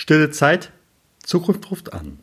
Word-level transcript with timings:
Stille 0.00 0.30
Zeit, 0.30 0.72
Zukunft 1.22 1.70
ruft 1.70 1.92
an. 1.92 2.20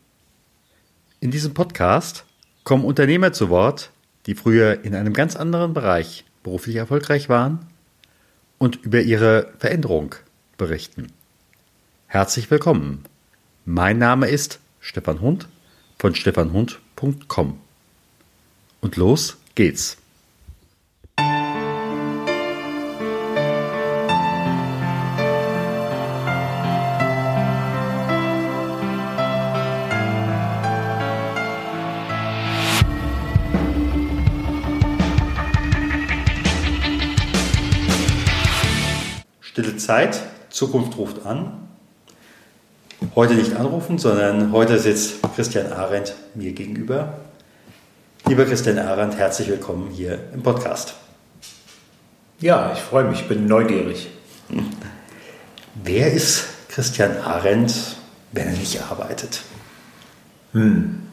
In 1.20 1.30
diesem 1.30 1.54
Podcast 1.54 2.26
kommen 2.64 2.84
Unternehmer 2.84 3.34
zu 3.34 3.50
Wort, 3.50 3.92
die 4.26 4.34
früher 4.34 4.84
in 4.84 4.96
einem 4.96 5.14
ganz 5.14 5.36
anderen 5.36 5.76
Bereich 5.76 6.26
beruflich 6.42 6.78
erfolgreich 6.78 7.30
waren 7.30 7.68
und 8.58 8.78
über 8.78 9.02
ihre 9.02 9.54
Veränderung 9.60 10.16
berichten. 10.58 11.14
Herzlich 12.08 12.50
willkommen. 12.50 13.04
Mein 13.64 14.00
Name 14.00 14.28
ist 14.28 14.60
Stefan 14.80 15.22
Hund 15.22 15.48
von 16.00 16.16
stefanhund.com. 16.16 17.60
Und 18.82 18.96
los 18.96 19.38
geht's. 19.54 19.98
Zeit, 39.88 40.22
Zukunft 40.50 40.98
ruft 40.98 41.26
an. 41.26 41.66
Heute 43.16 43.36
nicht 43.36 43.56
anrufen, 43.56 43.98
sondern 43.98 44.52
heute 44.52 44.80
sitzt 44.80 45.20
Christian 45.34 45.72
Arendt 45.72 46.14
mir 46.36 46.52
gegenüber. 46.52 47.14
Lieber 48.26 48.44
Christian 48.44 48.80
Arendt, 48.80 49.16
herzlich 49.16 49.48
willkommen 49.48 49.90
hier 49.90 50.20
im 50.34 50.44
Podcast. 50.44 50.96
Ja, 52.42 52.74
ich 52.74 52.80
freue 52.80 53.06
mich, 53.06 53.30
bin 53.30 53.46
neugierig. 53.46 54.10
Wer 55.76 56.12
ist 56.12 56.48
Christian 56.68 57.16
Arendt, 57.20 57.96
wenn 58.34 58.48
er 58.48 58.58
nicht 58.58 58.82
arbeitet? 58.92 59.44
Hm. 60.52 61.04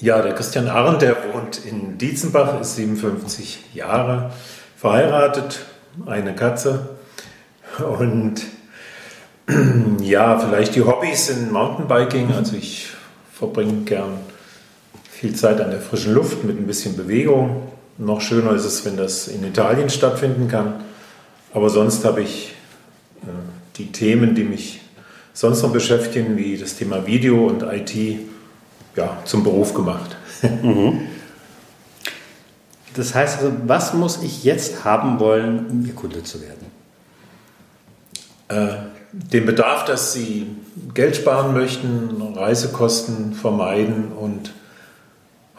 Ja, 0.00 0.20
der 0.20 0.34
Christian 0.34 0.68
Arendt, 0.68 1.00
der 1.00 1.16
wohnt 1.32 1.64
in 1.64 1.96
Dietzenbach, 1.96 2.60
ist 2.60 2.76
57 2.76 3.74
Jahre, 3.74 4.32
verheiratet, 4.76 5.60
eine 6.04 6.34
Katze, 6.34 6.97
und 7.84 8.42
ja, 10.02 10.38
vielleicht 10.38 10.74
die 10.74 10.82
Hobbys 10.82 11.28
sind 11.28 11.52
Mountainbiking. 11.52 12.32
Also 12.32 12.56
ich 12.56 12.88
verbringe 13.32 13.82
gern 13.84 14.18
viel 15.10 15.34
Zeit 15.34 15.60
an 15.60 15.70
der 15.70 15.80
frischen 15.80 16.14
Luft 16.14 16.44
mit 16.44 16.58
ein 16.58 16.66
bisschen 16.66 16.96
Bewegung. 16.96 17.62
Noch 17.96 18.20
schöner 18.20 18.52
ist 18.52 18.64
es, 18.64 18.84
wenn 18.84 18.96
das 18.96 19.28
in 19.28 19.44
Italien 19.44 19.90
stattfinden 19.90 20.48
kann. 20.48 20.74
Aber 21.52 21.70
sonst 21.70 22.04
habe 22.04 22.22
ich 22.22 22.54
äh, 23.22 23.26
die 23.76 23.90
Themen, 23.90 24.34
die 24.34 24.44
mich 24.44 24.80
sonst 25.32 25.62
noch 25.62 25.72
beschäftigen, 25.72 26.36
wie 26.36 26.56
das 26.56 26.76
Thema 26.76 27.06
Video 27.06 27.46
und 27.46 27.62
IT, 27.62 27.94
ja, 28.96 29.18
zum 29.24 29.44
Beruf 29.44 29.74
gemacht. 29.74 30.16
Mhm. 30.62 31.00
Das 32.94 33.14
heißt 33.14 33.38
also, 33.38 33.52
was 33.66 33.92
muss 33.92 34.22
ich 34.22 34.44
jetzt 34.44 34.84
haben 34.84 35.18
wollen, 35.20 35.66
um 35.68 35.84
Ihr 35.84 35.94
Kunde 35.94 36.22
zu 36.22 36.40
werden? 36.40 36.77
Äh, 38.48 38.68
den 39.12 39.46
Bedarf, 39.46 39.84
dass 39.84 40.12
sie 40.12 40.46
Geld 40.94 41.16
sparen 41.16 41.54
möchten, 41.54 42.20
Reisekosten 42.34 43.32
vermeiden 43.32 44.12
und 44.12 44.52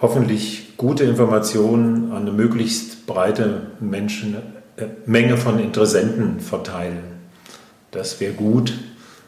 hoffentlich 0.02 0.78
gute 0.78 1.04
Informationen 1.04 2.12
an 2.12 2.24
eine 2.24 2.32
möglichst 2.32 3.06
breite 3.06 3.64
Menschen, 3.80 4.36
äh, 4.78 4.86
Menge 5.06 5.38
von 5.38 5.60
Interessenten 5.60 6.40
verteilen. 6.40 7.04
Das 7.92 8.20
wäre 8.20 8.34
gut 8.34 8.74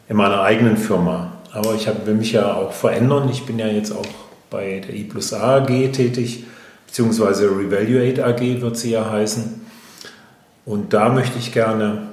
in 0.07 0.17
meiner 0.17 0.41
eigenen 0.41 0.77
Firma. 0.77 1.33
Aber 1.51 1.75
ich 1.75 1.87
hab, 1.87 2.05
will 2.05 2.13
mich 2.13 2.31
ja 2.31 2.53
auch 2.53 2.71
verändern. 2.71 3.29
Ich 3.29 3.45
bin 3.45 3.59
ja 3.59 3.67
jetzt 3.67 3.91
auch 3.91 4.05
bei 4.49 4.81
der 4.85 4.95
I 4.95 5.03
plus 5.03 5.33
A 5.33 5.57
AG 5.57 5.91
tätig, 5.91 6.45
beziehungsweise 6.87 7.49
Revaluate 7.49 8.23
AG 8.25 8.61
wird 8.61 8.77
sie 8.77 8.91
ja 8.91 9.09
heißen. 9.09 9.61
Und 10.65 10.93
da 10.93 11.09
möchte 11.09 11.39
ich 11.39 11.51
gerne 11.51 12.03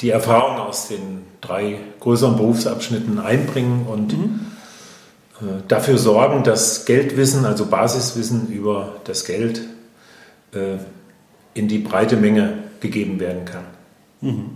die 0.00 0.10
Erfahrung 0.10 0.58
aus 0.58 0.88
den 0.88 1.22
drei 1.40 1.78
größeren 2.00 2.36
Berufsabschnitten 2.36 3.18
einbringen 3.18 3.86
und 3.86 4.16
mhm. 4.16 4.40
Äh, 5.40 5.62
dafür 5.66 5.98
sorgen, 5.98 6.44
dass 6.44 6.84
Geldwissen, 6.84 7.44
also 7.44 7.66
Basiswissen 7.66 8.52
über 8.52 9.00
das 9.02 9.24
Geld, 9.24 9.62
äh, 10.52 10.76
in 11.54 11.66
die 11.66 11.78
breite 11.78 12.16
Menge 12.16 12.58
gegeben 12.78 13.18
werden 13.18 13.44
kann. 13.44 13.64
Mhm. 14.20 14.50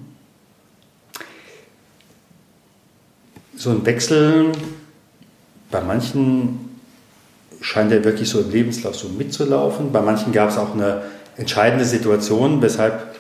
So 3.56 3.70
ein 3.70 3.84
Wechsel, 3.84 4.53
bei 5.70 5.81
manchen 5.81 6.78
scheint 7.60 7.91
er 7.91 8.05
wirklich 8.05 8.28
so 8.28 8.41
im 8.41 8.50
Lebenslauf 8.50 8.94
so 8.94 9.09
mitzulaufen. 9.09 9.91
Bei 9.91 10.00
manchen 10.00 10.32
gab 10.32 10.50
es 10.50 10.59
auch 10.59 10.75
eine 10.75 11.03
entscheidende 11.37 11.84
Situation, 11.84 12.62
weshalb 12.62 13.18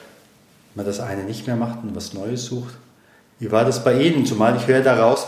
man 0.78 0.86
das 0.86 1.00
eine 1.00 1.24
nicht 1.24 1.46
mehr 1.46 1.56
macht 1.56 1.80
und 1.82 1.94
was 1.94 2.14
Neues 2.14 2.46
sucht. 2.46 2.74
Wie 3.40 3.50
war 3.50 3.64
das 3.64 3.82
bei 3.82 4.00
Ihnen? 4.00 4.24
Zumal 4.24 4.56
ich 4.56 4.66
höre 4.66 4.80
daraus, 4.80 5.26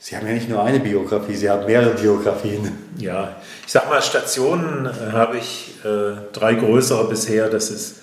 Sie 0.00 0.16
haben 0.16 0.26
ja 0.26 0.32
nicht 0.34 0.48
nur 0.48 0.62
eine 0.62 0.80
Biografie, 0.80 1.34
Sie 1.34 1.48
haben 1.48 1.66
mehrere 1.66 1.94
Biografien. 1.94 2.70
Ja, 2.98 3.36
ich 3.64 3.72
sag 3.72 3.88
mal, 3.88 4.02
Stationen 4.02 4.86
äh, 4.86 5.12
habe 5.12 5.38
ich 5.38 5.74
äh, 5.84 6.16
drei 6.32 6.54
größere 6.54 7.08
bisher. 7.08 7.48
Das 7.48 7.70
ist, 7.70 8.02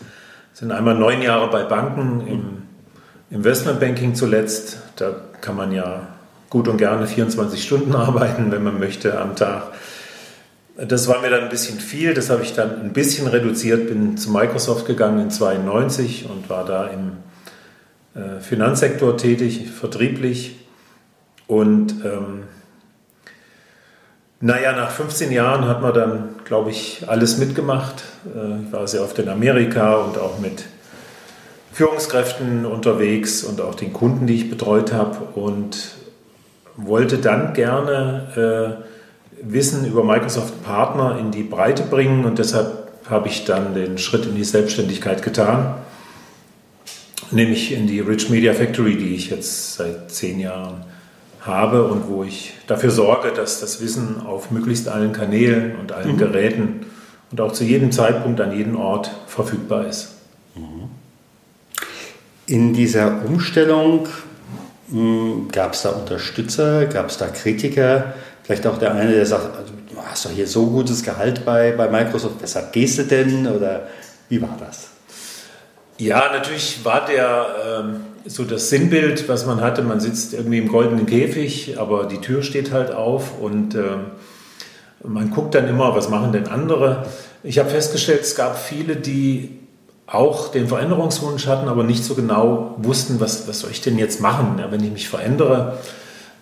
sind 0.54 0.72
einmal 0.72 0.96
neun 0.96 1.22
Jahre 1.22 1.50
bei 1.50 1.64
Banken 1.64 2.28
im 2.28 2.64
Investmentbanking 3.30 4.16
zuletzt. 4.16 4.78
Da 4.96 5.16
kann 5.42 5.58
man 5.58 5.74
ja 5.74 6.08
gut 6.50 6.70
und 6.70 6.78
gerne 6.78 7.08
24 7.08 7.62
Stunden 7.62 7.94
arbeiten, 7.96 8.52
wenn 8.52 8.64
man 8.64 8.80
möchte, 8.80 9.20
am 9.20 9.36
Tag. 9.36 9.64
Das 10.78 11.08
war 11.08 11.22
mir 11.22 11.30
dann 11.30 11.44
ein 11.44 11.50
bisschen 11.50 11.80
viel, 11.80 12.14
das 12.14 12.30
habe 12.30 12.44
ich 12.44 12.54
dann 12.54 12.82
ein 12.82 12.92
bisschen 12.92 13.28
reduziert, 13.28 13.88
bin 13.88 14.18
zu 14.18 14.30
Microsoft 14.30 14.86
gegangen 14.86 15.20
in 15.20 15.32
92 15.32 16.30
und 16.30 16.50
war 16.50 16.66
da 16.66 16.88
im 16.88 17.14
äh, 18.14 18.42
Finanzsektor 18.42 19.16
tätig, 19.16 19.70
vertrieblich. 19.72 20.58
Und 21.48 22.04
ähm, 22.04 22.44
naja, 24.42 24.74
nach 24.74 24.92
15 24.92 25.32
Jahren 25.32 25.66
hat 25.66 25.82
man 25.82 25.94
dann, 25.94 26.30
glaube 26.44 26.72
ich, 26.72 27.04
alles 27.08 27.38
mitgemacht. 27.38 28.04
Äh, 28.26 28.66
ich 28.66 28.74
war 28.74 28.86
sehr 28.88 29.02
oft 29.02 29.18
in 29.20 29.30
Amerika 29.30 29.96
und 29.96 30.18
auch 30.18 30.40
mit 30.40 30.66
Führungskräften 31.72 32.66
unterwegs 32.66 33.44
und 33.44 33.62
auch 33.62 33.76
den 33.76 33.94
Kunden, 33.94 34.28
die 34.28 34.36
ich 34.36 34.50
betreut 34.50 34.92
habe 34.92 35.40
und 35.40 35.96
wollte 36.76 37.18
dann 37.18 37.54
gerne 37.54 38.82
äh, 38.82 38.95
Wissen 39.42 39.86
über 39.86 40.04
Microsoft 40.04 40.64
Partner 40.64 41.18
in 41.20 41.32
die 41.32 41.44
Breite 41.44 41.84
bringen 41.84 42.26
und 42.26 42.40
deshalb 42.40 42.92
habe 43.10 43.28
ich 43.28 43.46
dann 43.46 43.74
den 43.74 43.98
Schritt 43.98 44.26
in 44.26 44.36
die 44.36 44.44
Selbstständigkeit 44.44 45.22
getan, 45.22 45.76
nämlich 47.32 47.72
in 47.72 47.88
die 47.88 48.00
Rich 48.00 48.30
Media 48.30 48.54
Factory, 48.54 48.98
die 48.98 49.16
ich 49.16 49.30
jetzt 49.30 49.76
seit 49.76 50.12
zehn 50.12 50.40
Jahren 50.40 50.84
habe 51.42 51.86
und 51.86 52.08
wo 52.08 52.24
ich 52.24 52.54
dafür 52.66 52.90
sorge, 52.90 53.32
dass 53.32 53.60
das 53.60 53.82
Wissen 53.82 54.22
auf 54.26 54.50
möglichst 54.50 54.88
allen 54.88 55.14
Kanälen 55.14 55.76
und 55.76 55.92
allen 55.92 56.14
mhm. 56.14 56.18
Geräten 56.18 56.86
und 57.32 57.42
auch 57.42 57.52
zu 57.52 57.64
jedem 57.64 57.92
Zeitpunkt 57.92 58.42
an 58.42 58.52
jedem 58.52 58.76
Ort 58.76 59.12
verfügbar 59.28 59.88
ist. 59.88 60.16
Mhm. 60.56 60.90
In 62.48 62.74
dieser 62.74 63.26
Umstellung 63.26 64.08
hm, 64.90 65.48
gab 65.52 65.74
es 65.74 65.82
da 65.82 65.90
Unterstützer, 65.90 66.86
gab 66.86 67.10
es 67.10 67.18
da 67.18 67.28
Kritiker? 67.28 68.14
Vielleicht 68.46 68.68
auch 68.68 68.78
der 68.78 68.94
eine, 68.94 69.12
der 69.12 69.26
sagt, 69.26 69.58
also, 69.58 69.74
du 69.92 70.00
hast 70.00 70.26
doch 70.26 70.30
hier 70.30 70.46
so 70.46 70.68
gutes 70.68 71.02
Gehalt 71.02 71.44
bei, 71.46 71.72
bei 71.72 71.90
Microsoft, 71.90 72.36
weshalb 72.42 72.74
gehst 72.74 73.00
du 73.00 73.04
denn? 73.04 73.48
Oder 73.48 73.88
wie 74.30 74.40
war 74.40 74.56
das? 74.60 74.90
Ja, 75.98 76.32
natürlich 76.32 76.86
war 76.86 77.08
der 77.08 77.48
ähm, 77.68 78.02
so 78.26 78.44
das 78.44 78.70
Sinnbild, 78.70 79.28
was 79.28 79.48
man 79.48 79.62
hatte. 79.62 79.82
Man 79.82 80.00
sitzt 80.00 80.36
irgendwie 80.36 80.60
im 80.60 80.68
goldenen 80.68 81.08
Käfig, 81.08 81.80
aber 81.80 82.06
die 82.06 82.22
Tür 82.22 82.44
steht 82.44 82.72
halt 82.72 82.92
auf 82.92 83.40
und 83.40 83.74
ähm, 83.74 84.12
man 85.04 85.32
guckt 85.32 85.56
dann 85.56 85.68
immer, 85.68 85.96
was 85.96 86.10
machen 86.10 86.32
denn 86.32 86.48
andere. 86.48 87.08
Ich 87.42 87.58
habe 87.58 87.72
festgestellt, 87.72 88.22
es 88.22 88.36
gab 88.36 88.60
viele, 88.60 88.96
die 88.96 89.60
auch 90.06 90.50
den 90.50 90.68
Veränderungswunsch 90.68 91.48
hatten, 91.48 91.68
aber 91.68 91.84
nicht 91.84 92.04
so 92.04 92.14
genau 92.14 92.76
wussten, 92.78 93.20
was, 93.20 93.48
was 93.48 93.62
soll 93.62 93.72
ich 93.72 93.82
denn 93.82 93.98
jetzt 93.98 94.22
machen, 94.22 94.64
wenn 94.70 94.84
ich 94.84 94.92
mich 94.92 95.10
verändere. 95.10 95.80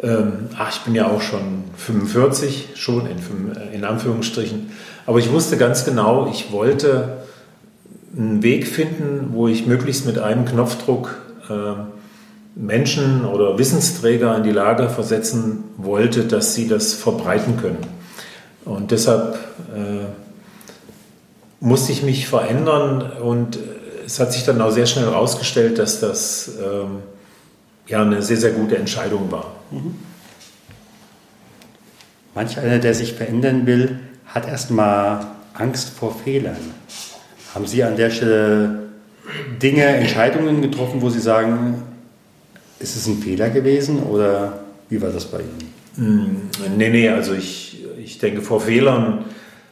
Ähm, 0.03 0.49
ach, 0.57 0.75
ich 0.75 0.81
bin 0.81 0.95
ja 0.95 1.07
auch 1.07 1.21
schon 1.21 1.63
45, 1.77 2.71
schon 2.75 3.07
in, 3.07 3.17
äh, 3.55 3.73
in 3.73 3.85
Anführungsstrichen. 3.85 4.71
Aber 5.05 5.19
ich 5.19 5.31
wusste 5.31 5.55
ganz 5.55 5.85
genau, 5.85 6.29
ich 6.29 6.51
wollte 6.51 7.23
einen 8.15 8.43
Weg 8.43 8.67
finden, 8.67 9.29
wo 9.31 9.47
ich 9.47 9.65
möglichst 9.65 10.05
mit 10.05 10.19
einem 10.19 10.45
Knopfdruck 10.45 11.15
äh, 11.49 11.73
Menschen 12.55 13.25
oder 13.25 13.57
Wissensträger 13.57 14.35
in 14.35 14.43
die 14.43 14.51
Lage 14.51 14.89
versetzen 14.89 15.63
wollte, 15.77 16.25
dass 16.25 16.53
sie 16.53 16.67
das 16.67 16.93
verbreiten 16.93 17.57
können. 17.57 17.79
Und 18.65 18.91
deshalb 18.91 19.35
äh, 19.73 20.05
musste 21.59 21.93
ich 21.93 22.03
mich 22.03 22.27
verändern 22.27 23.09
und 23.21 23.57
es 24.05 24.19
hat 24.19 24.33
sich 24.33 24.43
dann 24.43 24.61
auch 24.61 24.71
sehr 24.71 24.85
schnell 24.85 25.05
herausgestellt, 25.05 25.79
dass 25.79 26.01
das 26.01 26.51
ähm, 26.61 26.99
ja 27.87 28.01
eine 28.01 28.21
sehr, 28.21 28.37
sehr 28.37 28.51
gute 28.51 28.77
Entscheidung 28.77 29.31
war. 29.31 29.55
Mhm. 29.71 29.95
Manch 32.35 32.57
einer, 32.57 32.79
der 32.79 32.93
sich 32.93 33.13
verändern 33.13 33.65
will, 33.65 33.99
hat 34.25 34.47
erstmal 34.47 35.27
Angst 35.53 35.89
vor 35.89 36.15
Fehlern. 36.15 36.57
Haben 37.53 37.67
Sie 37.67 37.83
an 37.83 37.95
der 37.95 38.09
Stelle 38.09 38.89
Dinge, 39.61 39.85
Entscheidungen 39.85 40.61
getroffen, 40.61 41.01
wo 41.01 41.09
Sie 41.09 41.19
sagen, 41.19 41.83
ist 42.79 42.95
es 42.95 43.07
ein 43.07 43.19
Fehler 43.19 43.49
gewesen 43.49 44.03
oder 44.03 44.59
wie 44.89 45.01
war 45.01 45.09
das 45.09 45.25
bei 45.25 45.39
Ihnen? 45.39 45.73
Mm, 45.95 46.77
nee, 46.77 46.89
nee, 46.89 47.09
also 47.09 47.33
ich, 47.33 47.85
ich 47.97 48.17
denke, 48.17 48.41
vor 48.41 48.59
Fehlern 48.59 49.25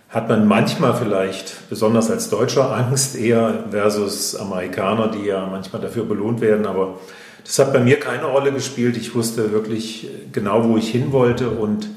hat 0.09 0.29
man 0.29 0.47
manchmal 0.47 0.95
vielleicht, 0.95 1.69
besonders 1.69 2.11
als 2.11 2.29
Deutscher, 2.29 2.75
Angst 2.75 3.15
eher 3.15 3.65
versus 3.71 4.35
Amerikaner, 4.35 5.07
die 5.07 5.25
ja 5.25 5.47
manchmal 5.47 5.81
dafür 5.81 6.05
belohnt 6.05 6.41
werden. 6.41 6.65
Aber 6.65 6.99
das 7.43 7.59
hat 7.59 7.73
bei 7.73 7.79
mir 7.79 7.99
keine 7.99 8.25
Rolle 8.25 8.51
gespielt. 8.51 8.97
Ich 8.97 9.15
wusste 9.15 9.51
wirklich 9.51 10.07
genau, 10.31 10.67
wo 10.67 10.77
ich 10.77 10.89
hin 10.89 11.11
wollte 11.11 11.49
und 11.49 11.89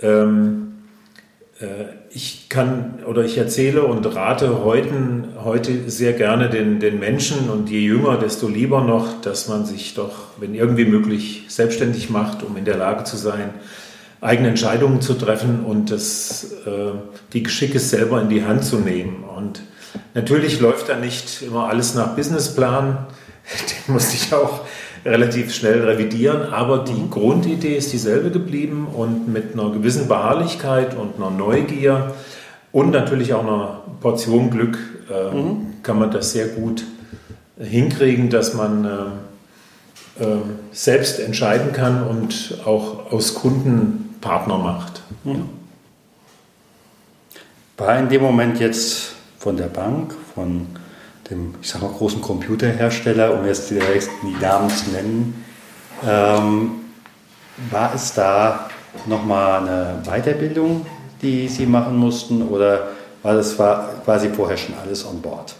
ähm, 0.00 0.66
äh, 1.60 1.66
ich 2.10 2.48
kann 2.48 3.00
oder 3.04 3.24
ich 3.24 3.36
erzähle 3.36 3.82
und 3.84 4.04
rate 4.14 4.64
heute, 4.64 5.28
heute 5.44 5.90
sehr 5.90 6.14
gerne 6.14 6.48
den, 6.48 6.80
den 6.80 6.98
Menschen 6.98 7.50
und 7.50 7.68
je 7.68 7.80
jünger, 7.80 8.16
desto 8.16 8.48
lieber 8.48 8.82
noch, 8.82 9.20
dass 9.20 9.48
man 9.48 9.66
sich 9.66 9.94
doch, 9.94 10.12
wenn 10.38 10.54
irgendwie 10.54 10.86
möglich, 10.86 11.44
selbstständig 11.48 12.08
macht, 12.08 12.42
um 12.42 12.56
in 12.56 12.64
der 12.64 12.76
Lage 12.76 13.04
zu 13.04 13.16
sein, 13.16 13.50
eigene 14.20 14.48
Entscheidungen 14.48 15.02
zu 15.02 15.14
treffen 15.14 15.64
und 15.64 15.90
das, 15.90 16.52
äh, 16.66 16.92
die 17.32 17.42
Geschicke 17.42 17.78
selber 17.78 18.20
in 18.22 18.28
die 18.28 18.44
Hand 18.44 18.64
zu 18.64 18.78
nehmen. 18.78 19.24
Und 19.24 19.60
natürlich 20.14 20.60
läuft 20.60 20.88
da 20.88 20.96
nicht 20.96 21.42
immer 21.42 21.68
alles 21.68 21.94
nach 21.94 22.16
Businessplan. 22.16 23.06
Den 23.86 23.94
musste 23.94 24.16
ich 24.16 24.32
auch 24.34 24.60
relativ 25.04 25.54
schnell 25.54 25.84
revidieren, 25.84 26.52
aber 26.52 26.78
die 26.78 26.92
mhm. 26.92 27.10
Grundidee 27.10 27.76
ist 27.76 27.92
dieselbe 27.92 28.30
geblieben 28.30 28.88
und 28.92 29.28
mit 29.28 29.54
einer 29.54 29.70
gewissen 29.70 30.08
Beharrlichkeit 30.08 30.96
und 30.96 31.16
einer 31.16 31.30
Neugier 31.30 32.14
und 32.72 32.90
natürlich 32.90 33.32
auch 33.32 33.42
einer 33.42 33.82
Portion 34.00 34.50
Glück 34.50 34.78
äh, 35.10 35.34
mhm. 35.34 35.74
kann 35.82 35.98
man 35.98 36.10
das 36.10 36.32
sehr 36.32 36.48
gut 36.48 36.84
hinkriegen, 37.58 38.28
dass 38.28 38.54
man 38.54 38.84
äh, 38.84 40.22
äh, 40.22 40.38
selbst 40.72 41.20
entscheiden 41.20 41.72
kann 41.72 42.02
und 42.02 42.58
auch 42.64 43.12
aus 43.12 43.34
Kunden 43.34 44.16
Partner 44.20 44.58
macht. 44.58 45.02
Mhm. 45.24 45.48
War 47.76 47.98
in 47.98 48.08
dem 48.08 48.22
Moment 48.22 48.58
jetzt 48.58 49.12
von 49.38 49.56
der 49.56 49.66
Bank, 49.66 50.14
von 50.34 50.66
dem, 51.30 51.54
ich 51.60 51.68
sag 51.68 51.82
mal, 51.82 51.90
großen 51.90 52.20
Computerhersteller, 52.20 53.38
um 53.38 53.46
jetzt 53.46 53.70
direkt 53.70 54.08
die 54.22 54.40
Namen 54.40 54.70
zu 54.70 54.90
nennen, 54.90 55.44
ähm, 56.06 56.70
war 57.70 57.94
es 57.94 58.14
da 58.14 58.70
nochmal 59.06 59.62
eine 59.62 60.02
Weiterbildung, 60.04 60.86
die 61.22 61.48
Sie 61.48 61.66
machen 61.66 61.96
mussten 61.96 62.42
oder 62.42 62.88
war 63.22 63.34
das 63.34 63.56
quasi 63.56 64.28
vorher 64.28 64.56
schon 64.56 64.74
alles 64.82 65.04
on 65.04 65.20
board? 65.20 65.54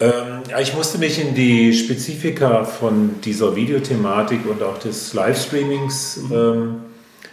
Ähm, 0.00 0.42
ich 0.60 0.74
musste 0.74 0.98
mich 0.98 1.20
in 1.20 1.34
die 1.34 1.72
Spezifika 1.72 2.64
von 2.64 3.20
dieser 3.22 3.54
Videothematik 3.54 4.48
und 4.48 4.62
auch 4.62 4.78
des 4.78 5.12
Livestreamings 5.14 6.20
ähm, 6.32 6.82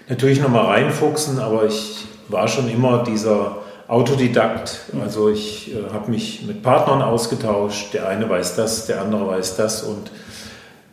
natürlich 0.10 0.40
nochmal 0.42 0.66
reinfuchsen, 0.66 1.40
aber 1.40 1.66
ich 1.66 2.06
war 2.28 2.48
schon 2.48 2.70
immer 2.70 3.04
dieser 3.04 3.58
Autodidakt. 3.88 4.80
Also 5.00 5.30
ich 5.30 5.74
äh, 5.74 5.94
habe 5.94 6.10
mich 6.10 6.44
mit 6.46 6.64
Partnern 6.64 7.02
ausgetauscht. 7.02 7.94
Der 7.94 8.08
eine 8.08 8.28
weiß 8.30 8.56
das, 8.56 8.88
der 8.88 9.02
andere 9.02 9.28
weiß 9.28 9.58
das. 9.58 9.84
Und 9.84 10.12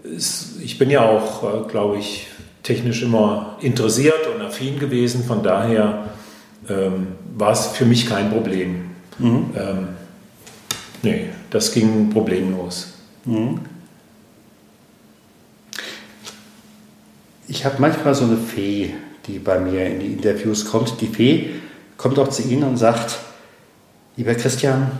es, 0.05 0.57
ich 0.63 0.79
bin 0.79 0.91
ja 0.91 1.03
auch, 1.03 1.43
äh, 1.43 1.69
glaube 1.69 1.99
ich, 1.99 2.27
technisch 2.63 3.03
immer 3.03 3.57
interessiert 3.61 4.27
und 4.35 4.43
affin 4.43 4.79
gewesen. 4.79 5.25
Von 5.25 5.43
daher 5.43 6.11
ähm, 6.69 7.09
war 7.37 7.53
es 7.53 7.69
für 7.69 7.87
mich 7.87 8.09
kein 8.09 8.31
Problem. 8.31 8.91
Mhm. 9.19 9.51
Ähm, 9.57 9.89
nee, 11.03 11.31
das 11.51 11.73
ging 11.73 12.11
problemlos. 12.11 12.93
Mhm. 13.25 13.61
Ich 17.49 17.65
habe 17.65 17.77
manchmal 17.79 18.15
so 18.15 18.25
eine 18.25 18.37
Fee, 18.37 18.95
die 19.27 19.39
bei 19.39 19.59
mir 19.59 19.87
in 19.87 20.01
die 20.01 20.07
Interviews 20.07 20.65
kommt. 20.67 21.01
Die 21.01 21.07
Fee 21.07 21.51
kommt 22.03 22.19
auch 22.19 22.29
zu 22.29 22.43
Ihnen 22.43 22.65
und 22.65 22.79
sagt, 22.79 23.19
lieber 24.17 24.35
Christian, 24.35 24.91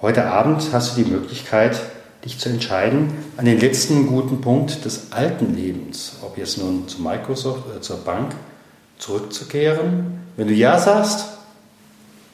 heute 0.00 0.26
Abend 0.26 0.62
hast 0.72 0.96
du 0.96 1.02
die 1.02 1.10
Möglichkeit, 1.10 1.80
dich 2.24 2.38
zu 2.38 2.48
entscheiden 2.48 3.10
an 3.36 3.44
den 3.44 3.58
letzten 3.58 4.06
guten 4.06 4.40
Punkt 4.40 4.84
des 4.84 5.10
alten 5.10 5.56
Lebens, 5.56 6.12
ob 6.22 6.38
jetzt 6.38 6.58
nun 6.58 6.86
zu 6.86 7.02
Microsoft 7.02 7.66
oder 7.68 7.82
zur 7.82 7.96
Bank, 7.96 8.36
zurückzukehren. 8.98 10.20
Wenn 10.36 10.46
du 10.46 10.54
Ja 10.54 10.78
sagst, 10.78 11.26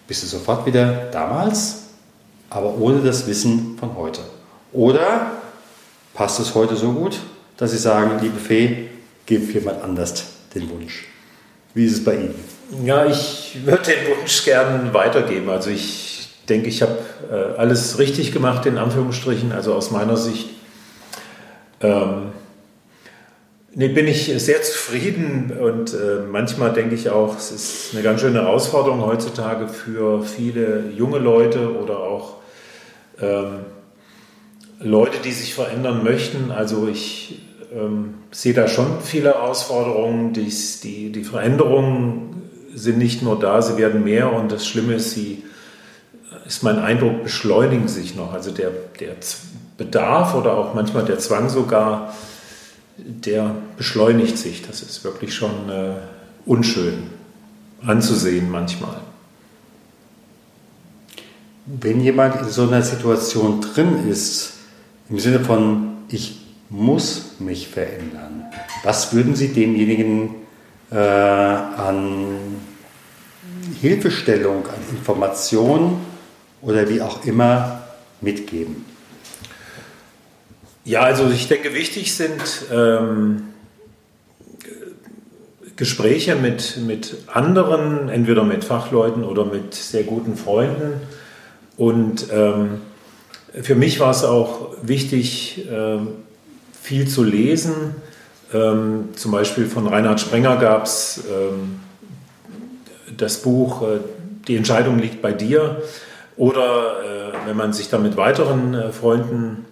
bist 0.06 0.22
du 0.22 0.26
sofort 0.26 0.66
wieder 0.66 1.06
damals, 1.10 1.84
aber 2.50 2.76
ohne 2.76 3.00
das 3.00 3.26
Wissen 3.26 3.78
von 3.78 3.96
heute. 3.96 4.20
Oder 4.74 5.30
passt 6.12 6.40
es 6.40 6.54
heute 6.54 6.76
so 6.76 6.92
gut, 6.92 7.18
dass 7.56 7.70
Sie 7.70 7.78
sagen, 7.78 8.18
liebe 8.20 8.38
Fee, 8.38 8.90
gib 9.24 9.54
jemand 9.54 9.82
anders 9.82 10.24
den 10.54 10.68
Wunsch. 10.68 11.06
Wie 11.72 11.86
ist 11.86 11.94
es 11.94 12.04
bei 12.04 12.16
Ihnen? 12.16 12.61
Ja, 12.80 13.04
ich 13.04 13.58
würde 13.66 13.82
den 13.82 14.16
Wunsch 14.16 14.44
gern 14.44 14.94
weitergeben. 14.94 15.50
Also 15.50 15.68
ich 15.68 16.30
denke, 16.48 16.68
ich 16.68 16.80
habe 16.80 16.98
äh, 17.30 17.58
alles 17.58 17.98
richtig 17.98 18.32
gemacht, 18.32 18.64
in 18.64 18.78
Anführungsstrichen, 18.78 19.52
also 19.52 19.74
aus 19.74 19.90
meiner 19.90 20.16
Sicht. 20.16 20.48
Ähm, 21.82 22.32
nee, 23.74 23.88
bin 23.88 24.08
ich 24.08 24.32
sehr 24.42 24.62
zufrieden 24.62 25.52
und 25.60 25.92
äh, 25.92 26.22
manchmal 26.30 26.72
denke 26.72 26.94
ich 26.94 27.10
auch, 27.10 27.36
es 27.36 27.50
ist 27.50 27.90
eine 27.92 28.02
ganz 28.02 28.22
schöne 28.22 28.40
Herausforderung 28.40 29.04
heutzutage 29.04 29.68
für 29.68 30.22
viele 30.22 30.84
junge 30.96 31.18
Leute 31.18 31.76
oder 31.78 31.98
auch 31.98 32.36
ähm, 33.20 33.66
Leute, 34.80 35.18
die 35.22 35.32
sich 35.32 35.54
verändern 35.54 36.02
möchten. 36.02 36.50
Also 36.50 36.88
ich 36.88 37.42
ähm, 37.74 38.14
sehe 38.30 38.54
da 38.54 38.66
schon 38.66 39.02
viele 39.02 39.34
Herausforderungen. 39.34 40.32
Die, 40.32 40.50
die, 40.82 41.12
die 41.12 41.24
Veränderungen 41.24 42.32
sind 42.74 42.98
nicht 42.98 43.22
nur 43.22 43.38
da, 43.38 43.62
sie 43.62 43.76
werden 43.76 44.04
mehr 44.04 44.32
und 44.32 44.50
das 44.50 44.66
Schlimme 44.66 44.94
ist, 44.94 45.12
sie, 45.12 45.44
ist 46.46 46.62
mein 46.62 46.78
Eindruck, 46.78 47.22
beschleunigen 47.22 47.88
sich 47.88 48.14
noch. 48.14 48.32
Also 48.32 48.50
der, 48.50 48.70
der 49.00 49.16
Bedarf 49.76 50.34
oder 50.34 50.56
auch 50.56 50.74
manchmal 50.74 51.04
der 51.04 51.18
Zwang 51.18 51.48
sogar, 51.48 52.14
der 52.96 53.54
beschleunigt 53.76 54.38
sich. 54.38 54.62
Das 54.62 54.82
ist 54.82 55.04
wirklich 55.04 55.34
schon 55.34 55.68
äh, 55.68 55.94
unschön 56.46 57.10
anzusehen 57.84 58.50
manchmal. 58.50 59.00
Wenn 61.66 62.00
jemand 62.00 62.40
in 62.40 62.48
so 62.48 62.62
einer 62.62 62.82
Situation 62.82 63.60
drin 63.60 64.08
ist, 64.08 64.54
im 65.08 65.18
Sinne 65.18 65.40
von, 65.40 65.96
ich 66.08 66.40
muss 66.68 67.36
mich 67.38 67.68
verändern. 67.68 68.44
Was 68.82 69.12
würden 69.14 69.36
Sie 69.36 69.48
demjenigen 69.48 70.34
äh, 70.90 70.96
an 70.96 72.36
Hilfestellung, 73.82 74.64
an 74.66 74.96
Information 74.96 76.00
oder 76.60 76.88
wie 76.88 77.02
auch 77.02 77.24
immer 77.24 77.82
mitgeben? 78.20 78.84
Ja, 80.84 81.00
also 81.00 81.28
ich 81.28 81.48
denke, 81.48 81.74
wichtig 81.74 82.14
sind 82.14 82.40
ähm, 82.72 83.42
Gespräche 85.74 86.36
mit, 86.36 86.78
mit 86.86 87.16
anderen, 87.26 88.08
entweder 88.08 88.44
mit 88.44 88.62
Fachleuten 88.62 89.24
oder 89.24 89.46
mit 89.46 89.74
sehr 89.74 90.04
guten 90.04 90.36
Freunden. 90.36 91.00
Und 91.76 92.28
ähm, 92.32 92.82
für 93.62 93.74
mich 93.74 93.98
war 93.98 94.12
es 94.12 94.22
auch 94.22 94.76
wichtig, 94.80 95.66
ähm, 95.68 96.08
viel 96.80 97.08
zu 97.08 97.24
lesen. 97.24 97.96
Ähm, 98.54 99.08
zum 99.16 99.32
Beispiel 99.32 99.66
von 99.66 99.88
Reinhard 99.88 100.20
Sprenger 100.20 100.54
gab 100.56 100.84
es 100.84 101.24
ähm, 101.28 101.80
das 103.16 103.38
Buch 103.38 103.82
äh, 103.82 103.98
Die 104.48 104.56
Entscheidung 104.56 104.98
liegt 104.98 105.22
bei 105.22 105.32
dir. 105.32 105.82
Oder 106.36 107.32
äh, 107.34 107.48
wenn 107.48 107.56
man 107.56 107.72
sich 107.72 107.88
dann 107.88 108.02
mit 108.02 108.16
weiteren 108.16 108.74
äh, 108.74 108.92
Freunden 108.92 109.66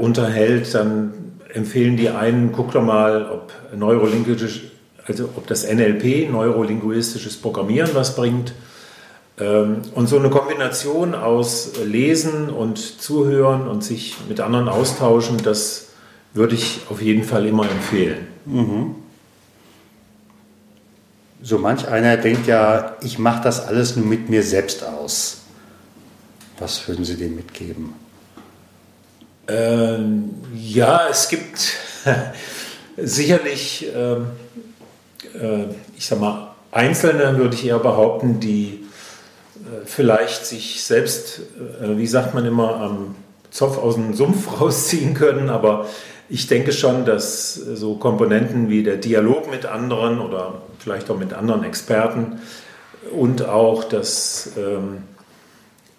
unterhält, 0.00 0.74
dann 0.74 1.12
empfehlen 1.54 1.96
die 1.96 2.08
einen, 2.08 2.50
guck 2.50 2.72
doch 2.72 2.82
mal, 2.82 3.30
ob 3.30 3.52
neurolinguistisch, 3.78 4.72
also 5.06 5.28
ob 5.36 5.46
das 5.46 5.72
NLP, 5.72 6.28
neurolinguistisches 6.32 7.36
Programmieren, 7.36 7.90
was 7.94 8.16
bringt. 8.16 8.54
Ähm, 9.38 9.82
und 9.94 10.08
so 10.08 10.18
eine 10.18 10.30
Kombination 10.30 11.14
aus 11.14 11.72
Lesen 11.84 12.50
und 12.50 12.78
Zuhören 12.78 13.68
und 13.68 13.84
sich 13.84 14.16
mit 14.28 14.40
anderen 14.40 14.68
austauschen, 14.68 15.36
das 15.42 15.90
würde 16.34 16.54
ich 16.54 16.80
auf 16.90 17.00
jeden 17.00 17.24
Fall 17.24 17.46
immer 17.46 17.64
empfehlen. 17.70 18.26
Mhm. 18.44 18.94
So 21.40 21.58
manch 21.58 21.86
einer 21.86 22.16
denkt 22.16 22.46
ja, 22.46 22.96
ich 23.02 23.18
mache 23.18 23.42
das 23.44 23.66
alles 23.66 23.96
nur 23.96 24.06
mit 24.06 24.28
mir 24.28 24.42
selbst 24.42 24.84
aus. 24.84 25.42
Was 26.58 26.86
würden 26.88 27.04
Sie 27.04 27.16
dem 27.16 27.36
mitgeben? 27.36 27.94
Ähm, 29.46 30.34
ja, 30.54 31.08
es 31.08 31.28
gibt 31.28 31.76
sicherlich, 32.96 33.86
ähm, 33.94 34.26
äh, 35.40 35.72
ich 35.96 36.06
sag 36.06 36.20
mal, 36.20 36.48
Einzelne, 36.72 37.38
würde 37.38 37.54
ich 37.54 37.66
eher 37.66 37.78
behaupten, 37.78 38.40
die 38.40 38.84
äh, 39.54 39.86
vielleicht 39.86 40.44
sich 40.44 40.82
selbst, 40.82 41.40
äh, 41.80 41.96
wie 41.96 42.06
sagt 42.06 42.34
man 42.34 42.44
immer, 42.44 42.80
am 42.80 43.14
Zopf 43.50 43.78
aus 43.78 43.94
dem 43.94 44.12
Sumpf 44.12 44.60
rausziehen 44.60 45.14
können, 45.14 45.48
aber 45.48 45.86
ich 46.28 46.46
denke 46.48 46.72
schon, 46.72 47.06
dass 47.06 47.54
so 47.54 47.94
Komponenten 47.94 48.68
wie 48.68 48.82
der 48.82 48.96
Dialog 48.96 49.50
mit 49.50 49.64
anderen 49.64 50.20
oder 50.20 50.60
vielleicht 50.78 51.10
auch 51.10 51.18
mit 51.18 51.32
anderen 51.32 51.64
Experten 51.64 52.40
und 53.12 53.46
auch 53.46 53.84
das 53.84 54.52
ähm, 54.56 55.02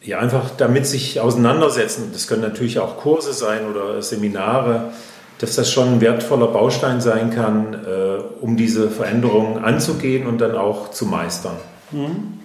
ja 0.01 0.19
einfach 0.19 0.50
damit 0.57 0.86
sich 0.86 1.19
auseinandersetzen, 1.19 2.09
das 2.13 2.27
können 2.27 2.41
natürlich 2.41 2.79
auch 2.79 2.98
Kurse 2.98 3.33
sein 3.33 3.67
oder 3.69 4.01
Seminare, 4.01 4.91
dass 5.39 5.55
das 5.55 5.71
schon 5.71 5.93
ein 5.93 6.01
wertvoller 6.01 6.48
Baustein 6.48 7.01
sein 7.01 7.31
kann, 7.31 7.74
äh, 7.74 8.21
um 8.41 8.57
diese 8.57 8.89
Veränderungen 8.89 9.63
anzugehen 9.63 10.27
und 10.27 10.39
dann 10.39 10.55
auch 10.55 10.91
zu 10.91 11.05
meistern. 11.05 11.57
Mhm. 11.91 12.39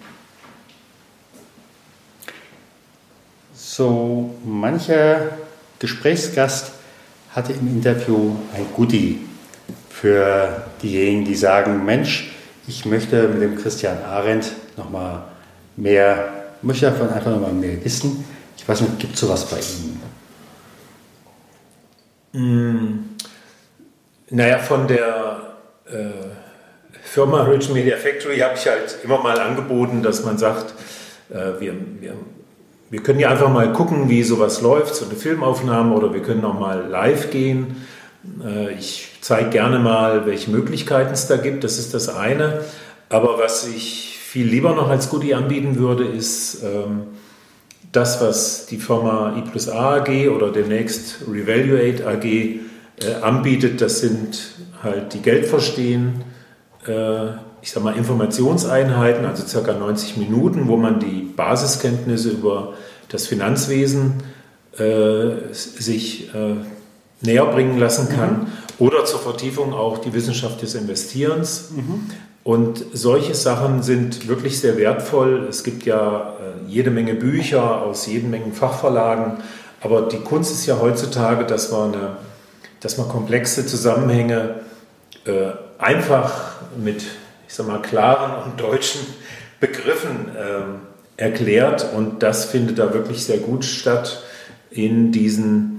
So 3.53 4.35
mancher 4.45 5.33
Gesprächsgast 5.81 6.73
hatte 7.31 7.53
im 7.53 7.67
Interview 7.67 8.37
ein 8.55 8.67
Goodie 8.77 9.21
für 9.91 10.63
diejenigen, 10.85 11.25
die 11.25 11.35
sagen, 11.35 11.85
Mensch, 11.85 12.33
ich 12.67 12.85
möchte 12.85 13.29
mit 13.29 13.43
dem 13.43 13.57
Christian 13.57 14.03
Arendt 14.05 14.53
nochmal 14.77 15.25
mehr, 15.77 16.33
möchte 16.63 16.87
davon 16.87 17.11
einfach 17.11 17.31
nochmal 17.31 17.53
mehr 17.53 17.85
wissen. 17.85 18.25
Ich 18.57 18.69
weiß 18.69 18.83
nicht, 18.83 18.99
gibt 19.01 19.15
es 19.15 19.21
sowas 19.21 19.47
bei 19.47 19.59
Ihnen? 19.59 20.01
Mm, 22.33 23.17
naja, 24.31 24.59
von 24.59 24.87
der 24.87 25.55
äh, 25.87 26.11
Firma 27.03 27.43
Rich 27.43 27.71
Media 27.71 27.97
Factory 27.97 28.39
habe 28.39 28.55
ich 28.57 28.67
halt 28.67 28.99
immer 29.03 29.23
mal 29.23 29.39
angeboten, 29.39 30.03
dass 30.03 30.25
man 30.25 30.39
sagt, 30.39 30.75
äh, 31.31 31.61
wir, 31.61 31.75
wir 32.01 32.15
wir 32.95 33.03
können 33.03 33.19
ja 33.19 33.31
einfach 33.31 33.51
mal 33.51 33.73
gucken, 33.73 34.09
wie 34.09 34.23
sowas 34.23 34.61
läuft, 34.61 34.95
so 34.95 35.07
eine 35.07 35.17
Filmaufnahme 35.17 35.97
oder 35.97 36.15
wir 36.15 36.23
können 36.23 36.45
auch 36.45 36.57
mal 36.57 36.87
live 36.89 37.31
gehen. 37.31 37.85
Äh, 38.45 38.75
ich 38.75 39.14
zeige 39.25 39.49
gerne 39.49 39.79
mal, 39.79 40.27
welche 40.27 40.51
Möglichkeiten 40.51 41.15
es 41.15 41.27
da 41.27 41.39
gibt, 41.39 41.65
das 41.65 41.79
ist 41.79 41.95
das 41.95 42.11
eine. 42.11 42.61
Aber 43.09 43.39
was 43.39 43.67
ich 43.67 44.19
viel 44.23 44.47
lieber 44.47 44.75
noch 44.75 44.91
als 44.91 45.09
Goodie 45.09 45.33
anbieten 45.33 45.79
würde, 45.79 46.05
ist 46.05 46.63
ähm, 46.63 47.05
das, 47.91 48.21
was 48.21 48.67
die 48.67 48.77
Firma 48.77 49.35
I 49.39 49.41
plus 49.51 49.71
A 49.71 49.97
AG 49.97 50.29
oder 50.29 50.53
demnächst 50.53 51.23
Revaluate 51.27 52.07
AG 52.07 52.25
äh, 52.25 52.59
anbietet. 53.23 53.81
Das 53.81 54.01
sind 54.01 54.43
halt 54.83 55.15
die 55.15 55.23
Geldverstehen, 55.23 56.23
äh, 56.87 57.29
ich 57.63 57.71
sag 57.71 57.83
mal, 57.83 57.97
Informationseinheiten, 57.97 59.25
also 59.25 59.47
circa 59.47 59.73
90 59.73 60.19
Minuten, 60.19 60.69
wo 60.69 60.77
man 60.77 61.01
die 61.01 61.33
Basiskenntnisse 61.35 62.29
über 62.29 62.75
das 63.09 63.27
Finanzwesen 63.27 64.23
äh, 64.77 65.51
sich 65.51 66.35
äh, 66.35 66.57
näher 67.25 67.47
bringen 67.47 67.79
lassen 67.79 68.09
kann 68.09 68.31
mhm. 68.31 68.47
oder 68.79 69.05
zur 69.05 69.21
Vertiefung 69.21 69.73
auch 69.73 69.99
die 69.99 70.13
Wissenschaft 70.13 70.63
des 70.63 70.75
Investierens. 70.75 71.71
Mhm. 71.75 72.11
Und 72.43 72.85
solche 72.93 73.35
Sachen 73.35 73.83
sind 73.83 74.29
wirklich 74.29 74.61
sehr 74.61 74.77
wertvoll. 74.77 75.47
Es 75.49 75.65
gibt 75.65 75.85
ja 75.87 76.35
äh, 76.39 76.71
jede 76.71 76.91
Menge 76.91 77.15
Bücher 77.15 77.83
aus 77.83 78.07
jede 78.07 78.27
Menge 78.27 78.53
Fachverlagen, 78.53 79.39
aber 79.81 80.03
die 80.03 80.19
Kunst 80.19 80.53
ist 80.53 80.67
ja 80.67 80.79
heutzutage, 80.81 81.45
dass 81.45 81.73
man, 81.73 81.95
eine, 81.95 82.17
dass 82.81 82.99
man 82.99 83.09
komplexe 83.09 83.67
Zusammenhänge 83.67 84.57
äh, 85.25 85.53
einfach 85.79 86.53
mit 86.77 87.05
ich 87.55 87.55
sag 87.55 87.69
mal, 87.69 87.81
klaren 87.83 88.43
und 88.43 88.61
deutschen 88.61 89.01
Begriffen 89.61 90.29
äh, 90.37 91.23
erklärt. 91.23 91.87
Und 91.95 92.23
das 92.23 92.47
findet 92.47 92.81
da 92.81 92.93
wirklich 92.93 93.25
sehr 93.25 93.39
gut 93.39 93.65
statt 93.65 94.25
in 94.71 95.13
diesen 95.13 95.74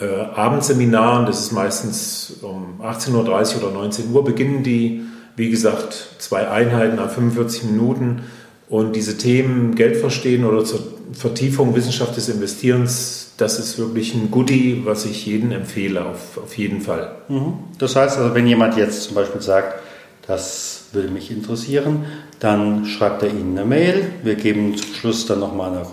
äh, 0.00 0.04
Abendseminaren. 0.34 1.26
Das 1.26 1.40
ist 1.40 1.52
meistens 1.52 2.34
um 2.42 2.80
18.30 2.82 3.56
Uhr 3.56 3.62
oder 3.62 3.72
19 3.72 4.12
Uhr 4.12 4.24
beginnen 4.24 4.62
die. 4.62 5.02
Wie 5.36 5.50
gesagt, 5.50 6.16
zwei 6.18 6.48
Einheiten 6.48 6.96
nach 6.96 7.10
45 7.10 7.64
Minuten. 7.64 8.22
Und 8.68 8.94
diese 8.94 9.16
Themen 9.16 9.74
Geld 9.74 9.96
verstehen 9.96 10.44
oder 10.44 10.64
zur 10.64 10.80
Vertiefung 11.12 11.74
Wissenschaft 11.74 12.16
des 12.16 12.28
Investierens, 12.28 13.32
das 13.36 13.58
ist 13.58 13.78
wirklich 13.78 14.14
ein 14.14 14.30
Goodie, 14.30 14.82
was 14.84 15.06
ich 15.06 15.26
jedem 15.26 15.50
empfehle, 15.50 16.04
auf, 16.04 16.38
auf 16.38 16.56
jeden 16.56 16.80
Fall. 16.80 17.16
Mhm. 17.28 17.54
Das 17.78 17.96
heißt 17.96 18.18
also, 18.18 18.34
wenn 18.34 18.46
jemand 18.46 18.76
jetzt 18.76 19.02
zum 19.02 19.14
Beispiel 19.14 19.40
sagt, 19.40 19.80
das 20.26 20.84
würde 20.92 21.08
mich 21.08 21.30
interessieren. 21.30 22.04
Dann 22.38 22.86
schreibt 22.86 23.22
er 23.22 23.30
Ihnen 23.30 23.58
eine 23.58 23.66
Mail. 23.66 24.12
Wir 24.22 24.34
geben 24.36 24.76
zum 24.76 24.94
Schluss 24.94 25.26
dann 25.26 25.40
nochmal 25.40 25.72
eine 25.72 25.84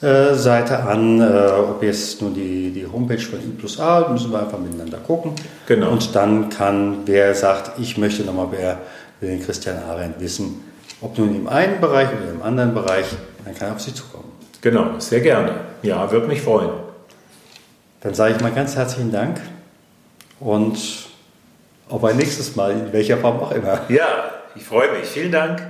Kontaktseite 0.00 0.78
an. 0.80 1.20
Äh, 1.20 1.50
ob 1.58 1.82
jetzt 1.82 2.20
nur 2.20 2.30
die, 2.30 2.70
die 2.70 2.86
Homepage 2.86 3.18
von 3.18 3.38
I 3.40 3.52
plus 3.58 3.78
A, 3.80 4.08
müssen 4.08 4.32
wir 4.32 4.40
einfach 4.40 4.58
miteinander 4.58 4.98
gucken. 4.98 5.32
Genau. 5.66 5.90
Und 5.90 6.14
dann 6.14 6.48
kann, 6.48 6.98
wer 7.06 7.34
sagt, 7.34 7.78
ich 7.78 7.98
möchte 7.98 8.22
nochmal 8.22 8.48
wer 8.50 8.78
den 9.20 9.42
Christian 9.44 9.82
Arendt 9.82 10.20
wissen, 10.20 10.64
ob 11.00 11.18
nun 11.18 11.34
im 11.34 11.48
einen 11.48 11.80
Bereich 11.80 12.08
oder 12.08 12.30
im 12.30 12.42
anderen 12.42 12.74
Bereich, 12.74 13.06
dann 13.44 13.54
kann 13.54 13.68
er 13.68 13.74
auf 13.74 13.80
Sie 13.80 13.94
zukommen. 13.94 14.32
Genau, 14.60 14.98
sehr 14.98 15.20
gerne. 15.20 15.52
Ja, 15.82 16.10
würde 16.10 16.26
mich 16.26 16.42
freuen. 16.42 16.70
Dann 18.00 18.14
sage 18.14 18.34
ich 18.34 18.40
mal 18.40 18.52
ganz 18.52 18.76
herzlichen 18.76 19.12
Dank 19.12 19.40
und 20.40 20.78
auf 21.88 22.04
ein 22.04 22.16
nächstes 22.16 22.54
Mal, 22.54 22.72
in 22.72 22.92
welcher 22.92 23.16
Form 23.16 23.40
auch 23.40 23.50
immer. 23.52 23.80
Ja, 23.88 24.30
ich 24.54 24.64
freue 24.64 24.92
mich. 24.92 25.08
Vielen 25.08 25.32
Dank. 25.32 25.62